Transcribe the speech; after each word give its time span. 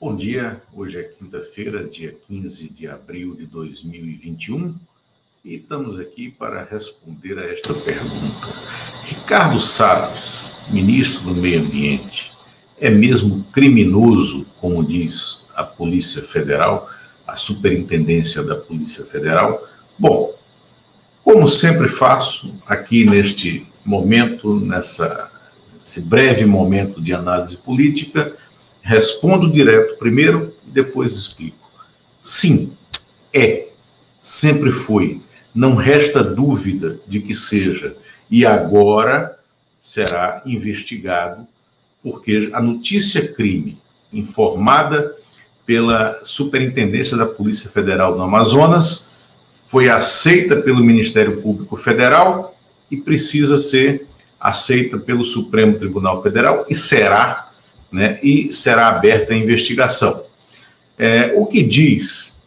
Bom 0.00 0.14
dia, 0.14 0.60
hoje 0.74 0.98
é 0.98 1.02
quinta-feira, 1.04 1.84
dia 1.84 2.14
15 2.26 2.68
de 2.68 2.88
abril 2.88 3.34
de 3.36 3.46
2021, 3.46 4.74
e 5.44 5.54
estamos 5.54 5.98
aqui 5.98 6.30
para 6.30 6.64
responder 6.64 7.38
a 7.38 7.44
esta 7.44 7.72
pergunta. 7.72 8.48
Ricardo 9.06 9.58
Salles, 9.60 10.56
ministro 10.68 11.32
do 11.32 11.40
Meio 11.40 11.60
Ambiente, 11.60 12.32
é 12.78 12.90
mesmo 12.90 13.44
criminoso, 13.52 14.44
como 14.60 14.84
diz 14.84 15.46
a 15.54 15.62
Polícia 15.62 16.22
Federal, 16.22 16.90
a 17.26 17.36
Superintendência 17.36 18.42
da 18.42 18.56
Polícia 18.56 19.06
Federal? 19.06 19.64
Bom, 19.96 20.34
como 21.22 21.48
sempre 21.48 21.88
faço 21.88 22.52
aqui 22.66 23.06
neste 23.06 23.64
momento, 23.84 24.58
nessa, 24.60 25.30
nesse 25.78 26.08
breve 26.08 26.44
momento 26.44 27.00
de 27.00 27.14
análise 27.14 27.56
política, 27.56 28.36
Respondo 28.86 29.50
direto 29.50 29.96
primeiro 29.96 30.54
e 30.68 30.70
depois 30.70 31.12
explico. 31.16 31.70
Sim, 32.22 32.76
é, 33.32 33.68
sempre 34.20 34.70
foi. 34.70 35.22
Não 35.54 35.74
resta 35.74 36.22
dúvida 36.22 37.00
de 37.08 37.20
que 37.20 37.34
seja. 37.34 37.96
E 38.30 38.44
agora 38.44 39.38
será 39.80 40.42
investigado, 40.44 41.46
porque 42.02 42.50
a 42.52 42.60
notícia 42.60 43.32
crime 43.32 43.78
informada 44.12 45.16
pela 45.64 46.20
Superintendência 46.22 47.16
da 47.16 47.24
Polícia 47.24 47.70
Federal 47.70 48.14
do 48.14 48.22
Amazonas 48.22 49.12
foi 49.64 49.88
aceita 49.88 50.56
pelo 50.56 50.84
Ministério 50.84 51.40
Público 51.40 51.74
Federal 51.78 52.54
e 52.90 52.98
precisa 52.98 53.56
ser 53.56 54.06
aceita 54.38 54.98
pelo 54.98 55.24
Supremo 55.24 55.78
Tribunal 55.78 56.22
Federal 56.22 56.66
e 56.68 56.74
será 56.74 57.50
né, 57.94 58.18
e 58.24 58.52
será 58.52 58.88
aberta 58.88 59.32
a 59.32 59.36
investigação. 59.36 60.24
É, 60.98 61.32
o 61.36 61.46
que 61.46 61.62
diz 61.62 62.42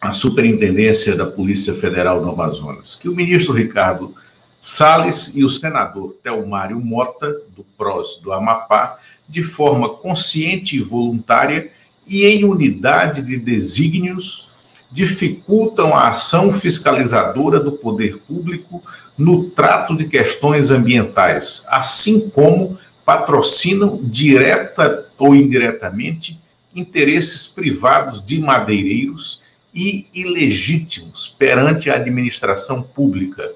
a 0.00 0.12
Superintendência 0.12 1.14
da 1.14 1.26
Polícia 1.26 1.74
Federal 1.74 2.22
do 2.22 2.30
Amazonas? 2.30 2.94
Que 2.94 3.06
o 3.06 3.14
ministro 3.14 3.52
Ricardo 3.52 4.14
Salles 4.58 5.36
e 5.36 5.44
o 5.44 5.50
senador 5.50 6.16
Telmário 6.24 6.80
Mota, 6.80 7.28
do 7.54 7.62
PROS 7.76 8.18
do 8.22 8.32
Amapá, 8.32 8.98
de 9.28 9.42
forma 9.42 9.90
consciente 9.90 10.76
e 10.76 10.82
voluntária 10.82 11.70
e 12.06 12.24
em 12.24 12.44
unidade 12.44 13.20
de 13.20 13.36
desígnios, 13.36 14.48
dificultam 14.90 15.94
a 15.94 16.08
ação 16.08 16.50
fiscalizadora 16.50 17.60
do 17.60 17.72
poder 17.72 18.16
público 18.26 18.82
no 19.18 19.50
trato 19.50 19.94
de 19.94 20.06
questões 20.06 20.70
ambientais, 20.70 21.66
assim 21.68 22.30
como 22.30 22.78
patrocinam 23.08 23.98
direta 24.02 25.06
ou 25.16 25.34
indiretamente 25.34 26.38
interesses 26.74 27.46
privados 27.46 28.22
de 28.22 28.38
madeireiros 28.38 29.40
e 29.74 30.06
ilegítimos 30.12 31.26
perante 31.26 31.88
a 31.88 31.94
administração 31.94 32.82
pública, 32.82 33.50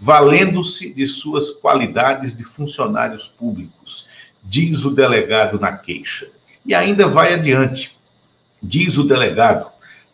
valendo-se 0.00 0.94
de 0.94 1.06
suas 1.06 1.50
qualidades 1.50 2.34
de 2.34 2.44
funcionários 2.44 3.28
públicos, 3.28 4.08
diz 4.42 4.86
o 4.86 4.90
delegado 4.90 5.60
na 5.60 5.76
queixa. 5.76 6.28
E 6.64 6.74
ainda 6.74 7.06
vai 7.06 7.34
adiante, 7.34 7.94
diz 8.62 8.96
o 8.96 9.04
delegado, 9.04 9.66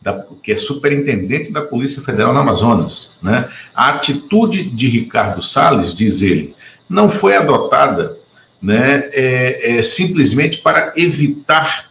da, 0.02 0.20
que 0.42 0.50
é 0.50 0.56
superintendente 0.56 1.52
da 1.52 1.62
Polícia 1.62 2.02
Federal 2.02 2.34
no 2.34 2.40
Amazonas. 2.40 3.12
Né? 3.22 3.48
A 3.72 3.90
atitude 3.90 4.64
de 4.64 4.88
Ricardo 4.88 5.44
Salles, 5.44 5.94
diz 5.94 6.22
ele, 6.22 6.56
não 6.88 7.08
foi 7.08 7.36
adotada 7.36 8.18
né, 8.60 9.08
é, 9.12 9.78
é, 9.78 9.82
simplesmente 9.82 10.58
para 10.58 10.92
evitar, 10.96 11.90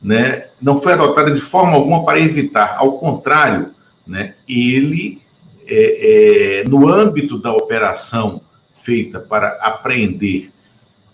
né, 0.00 0.46
não 0.60 0.78
foi 0.78 0.94
adotada 0.94 1.30
de 1.30 1.40
forma 1.40 1.72
alguma 1.72 2.04
para 2.04 2.20
evitar, 2.20 2.76
ao 2.78 2.98
contrário, 2.98 3.70
né, 4.06 4.34
ele, 4.48 5.20
é, 5.66 6.60
é, 6.62 6.68
no 6.68 6.88
âmbito 6.88 7.38
da 7.38 7.52
operação 7.52 8.40
feita 8.72 9.18
para 9.18 9.58
apreender 9.60 10.50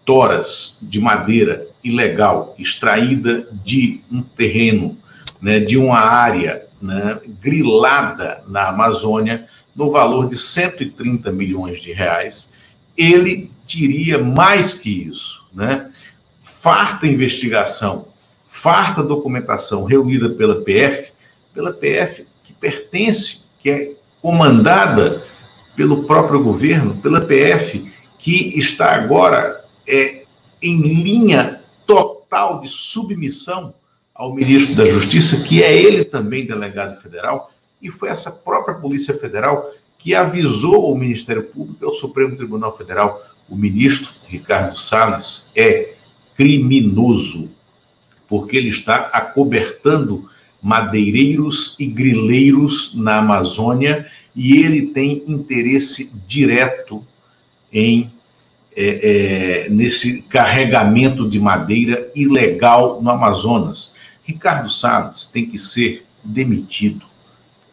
toras 0.05 0.79
de 0.83 1.01
madeira 1.01 1.67
ilegal 1.83 2.55
extraída 2.59 3.47
de 3.65 4.01
um 4.11 4.23
terreno, 4.23 4.97
né, 5.41 5.59
de 5.59 5.77
uma 5.77 5.99
área 5.99 6.63
né, 6.81 7.19
grilada 7.41 8.43
na 8.47 8.69
Amazônia, 8.69 9.47
no 9.75 9.91
valor 9.91 10.29
de 10.29 10.37
130 10.37 11.33
milhões 11.33 11.81
de 11.81 11.93
reais, 11.93 12.53
ele 12.97 13.51
diria 13.65 14.19
mais 14.19 14.75
que 14.75 15.09
isso, 15.09 15.47
né? 15.53 15.91
Farta 16.41 17.07
investigação, 17.07 18.09
farta 18.47 19.03
documentação 19.03 19.85
reunida 19.85 20.31
pela 20.31 20.63
PF, 20.63 21.13
pela 21.55 21.73
PF 21.73 22.27
que 22.43 22.53
pertence, 22.53 23.45
que 23.61 23.71
é 23.71 23.93
comandada 24.21 25.23
pelo 25.75 26.05
próprio 26.05 26.43
governo, 26.43 26.97
pela 26.97 27.21
PF 27.21 27.91
que 28.19 28.57
está 28.57 28.95
agora 28.95 29.65
é, 29.87 30.23
em 30.61 30.81
linha 30.81 31.61
total 31.85 32.61
de 32.61 32.69
submissão 32.69 33.75
ao 34.15 34.33
ministro 34.33 34.77
da 34.77 34.85
Justiça, 34.87 35.43
que 35.43 35.63
é 35.63 35.77
ele 35.77 36.05
também 36.05 36.47
delegado 36.47 36.95
federal, 36.95 37.51
e 37.81 37.91
foi 37.91 38.11
essa 38.11 38.31
própria 38.31 38.77
Polícia 38.77 39.15
Federal 39.15 39.73
que 40.03 40.17
avisou 40.17 40.93
o 40.93 40.99
Ministério 40.99 41.45
Público 41.45 41.79
e 41.81 41.87
ao 41.87 41.95
Supremo 41.95 42.35
Tribunal 42.35 42.77
Federal 42.77 43.25
o 43.49 43.55
ministro 43.55 44.11
Ricardo 44.27 44.77
Salles 44.77 45.53
é 45.55 45.95
criminoso, 46.37 47.49
porque 48.29 48.57
ele 48.57 48.71
está 48.71 49.11
acobertando 49.13 50.29
madeireiros 50.61 51.77
e 51.79 51.87
grileiros 51.87 52.95
na 52.97 53.19
Amazônia 53.19 54.07
e 54.35 54.57
ele 54.57 54.87
tem 54.87 55.23
interesse 55.29 56.17
direto 56.27 57.05
em 57.73 58.11
é, 58.75 59.67
é, 59.67 59.69
nesse 59.69 60.23
carregamento 60.23 61.29
de 61.29 61.39
madeira 61.39 62.11
ilegal 62.15 63.03
no 63.03 63.11
Amazonas. 63.11 63.97
Ricardo 64.25 64.71
Salles 64.71 65.27
tem 65.27 65.45
que 65.45 65.59
ser 65.59 66.07
demitido. 66.25 67.05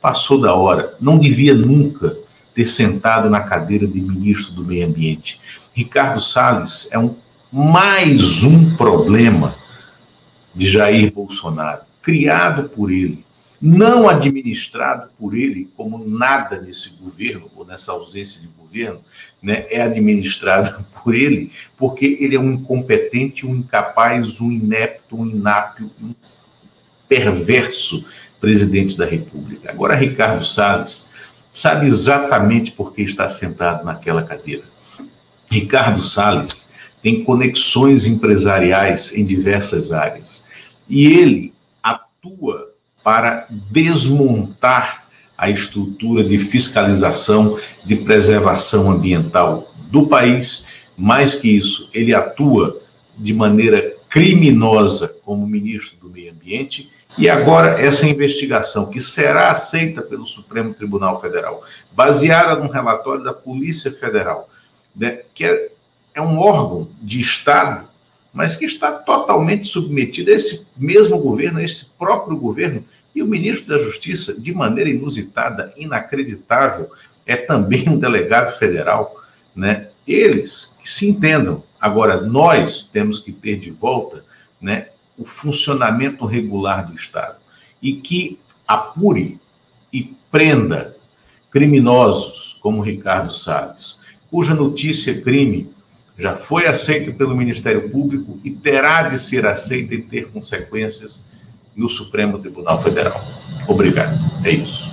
Passou 0.02 0.42
da 0.42 0.54
hora. 0.54 0.94
Não 1.00 1.18
devia 1.18 1.54
nunca 1.54 2.18
ter 2.60 2.68
sentado 2.68 3.30
na 3.30 3.40
cadeira 3.40 3.88
de 3.88 4.02
ministro 4.02 4.54
do 4.54 4.66
Meio 4.66 4.86
Ambiente. 4.86 5.40
Ricardo 5.74 6.22
Salles 6.22 6.90
é 6.92 7.00
um, 7.00 7.16
mais 7.50 8.44
um 8.44 8.76
problema 8.76 9.56
de 10.54 10.68
Jair 10.68 11.10
Bolsonaro, 11.14 11.84
criado 12.02 12.68
por 12.68 12.92
ele, 12.92 13.24
não 13.62 14.10
administrado 14.10 15.10
por 15.18 15.38
ele 15.38 15.70
como 15.78 16.06
nada 16.06 16.60
nesse 16.60 16.98
governo, 17.02 17.50
ou 17.56 17.66
nessa 17.66 17.94
ausência 17.94 18.42
de 18.42 18.50
governo, 18.50 19.00
né, 19.42 19.66
é 19.70 19.82
administrado 19.82 20.86
por 21.02 21.16
ele, 21.16 21.54
porque 21.78 22.18
ele 22.20 22.36
é 22.36 22.40
um 22.40 22.52
incompetente, 22.52 23.48
um 23.48 23.56
incapaz, 23.56 24.42
um 24.42 24.52
inepto, 24.52 25.18
um 25.18 25.26
inápio, 25.26 25.90
um 26.04 26.14
perverso 27.08 28.04
presidente 28.42 28.98
da 28.98 29.06
República. 29.06 29.72
Agora, 29.72 29.96
Ricardo 29.96 30.46
Salles 30.46 31.09
sabe 31.60 31.88
exatamente 31.88 32.72
por 32.72 32.94
que 32.94 33.02
está 33.02 33.28
sentado 33.30 33.84
naquela 33.86 34.24
cadeira. 34.24 34.64
Ricardo 35.50 36.02
Salles 36.02 36.72
tem 37.02 37.24
conexões 37.24 38.06
empresariais 38.06 39.14
em 39.16 39.26
diversas 39.26 39.92
áreas 39.92 40.48
e 40.88 41.06
ele 41.08 41.54
atua 41.82 42.70
para 43.04 43.48
desmontar 43.50 45.08
a 45.38 45.50
estrutura 45.50 46.24
de 46.24 46.38
fiscalização, 46.38 47.58
de 47.86 47.96
preservação 47.96 48.92
ambiental 48.92 49.74
do 49.90 50.08
país. 50.08 50.68
Mais 50.98 51.36
que 51.36 51.50
isso, 51.50 51.90
ele 51.94 52.14
atua 52.14 52.82
de 53.18 53.34
maneira 53.34 53.94
criminosa 54.10 55.16
como 55.24 55.48
ministro 55.48 55.98
do 56.00 56.10
Meio 56.10 56.32
Ambiente. 56.32 56.92
E 57.18 57.30
agora, 57.30 57.80
essa 57.80 58.08
investigação, 58.08 58.90
que 58.90 59.00
será 59.00 59.52
aceita 59.52 60.02
pelo 60.02 60.26
Supremo 60.26 60.74
Tribunal 60.74 61.22
Federal, 61.22 61.64
baseada 61.92 62.60
num 62.60 62.70
relatório 62.70 63.24
da 63.24 63.34
Polícia 63.34 63.92
Federal, 63.92 64.50
né, 64.96 65.22
que 65.34 65.46
é, 65.46 65.70
é 66.16 66.22
um 66.22 66.40
órgão 66.40 66.90
de 67.02 67.22
Estado, 67.22 67.88
mas 68.34 68.56
que 68.56 68.66
está 68.66 68.92
totalmente 68.92 69.68
submetido 69.68 70.32
a 70.32 70.34
esse 70.34 70.68
mesmo 70.76 71.18
governo, 71.20 71.60
a 71.60 71.64
esse 71.64 71.92
próprio 71.98 72.38
governo, 72.38 72.84
e 73.14 73.24
o 73.24 73.28
ministro 73.28 73.70
da 73.70 73.84
Justiça, 73.84 74.40
de 74.40 74.54
maneira 74.54 74.90
inusitada, 74.90 75.74
inacreditável, 75.76 76.90
é 77.26 77.36
também 77.36 77.90
um 77.90 77.98
delegado 77.98 78.56
federal, 78.58 79.22
né? 79.56 79.90
Eles 80.10 80.76
que 80.82 80.90
se 80.90 81.08
entendam. 81.08 81.64
Agora, 81.80 82.20
nós 82.20 82.84
temos 82.84 83.20
que 83.20 83.32
ter 83.32 83.60
de 83.60 83.70
volta 83.70 84.26
né, 84.60 84.88
o 85.16 85.24
funcionamento 85.24 86.26
regular 86.26 86.88
do 86.88 86.96
Estado 86.96 87.38
e 87.80 87.94
que 87.94 88.40
apure 88.68 89.40
e 89.94 90.16
prenda 90.32 90.98
criminosos 91.52 92.58
como 92.60 92.82
Ricardo 92.82 93.32
Salles, 93.32 94.02
cuja 94.30 94.56
notícia 94.56 95.22
crime 95.22 95.70
já 96.18 96.36
foi 96.36 96.66
aceita 96.66 97.12
pelo 97.12 97.36
Ministério 97.36 97.90
Público 97.90 98.40
e 98.44 98.52
terá 98.52 99.04
de 99.04 99.18
ser 99.18 99.46
aceita 99.46 99.94
e 99.94 100.02
ter 100.02 100.28
consequências 100.30 101.24
no 101.76 101.88
Supremo 101.88 102.40
Tribunal 102.40 102.82
Federal. 102.82 103.24
Obrigado. 103.68 104.18
É 104.44 104.52
isso. 104.52 104.89